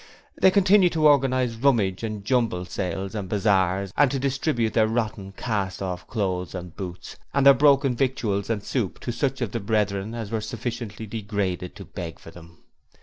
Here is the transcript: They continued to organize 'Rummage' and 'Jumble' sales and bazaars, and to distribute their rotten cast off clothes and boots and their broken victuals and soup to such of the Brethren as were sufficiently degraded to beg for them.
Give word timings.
They 0.35 0.49
continued 0.49 0.93
to 0.93 1.07
organize 1.07 1.55
'Rummage' 1.57 2.01
and 2.03 2.25
'Jumble' 2.25 2.65
sales 2.65 3.13
and 3.13 3.29
bazaars, 3.29 3.93
and 3.95 4.09
to 4.09 4.17
distribute 4.17 4.73
their 4.73 4.87
rotten 4.87 5.31
cast 5.37 5.79
off 5.79 6.07
clothes 6.07 6.55
and 6.55 6.75
boots 6.75 7.17
and 7.35 7.45
their 7.45 7.53
broken 7.53 7.95
victuals 7.95 8.49
and 8.49 8.63
soup 8.63 8.99
to 9.01 9.11
such 9.11 9.41
of 9.41 9.51
the 9.51 9.59
Brethren 9.59 10.15
as 10.15 10.31
were 10.31 10.41
sufficiently 10.41 11.05
degraded 11.05 11.75
to 11.75 11.85
beg 11.85 12.17
for 12.17 12.31
them. 12.31 12.63